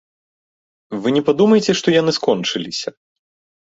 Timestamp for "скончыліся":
2.21-2.89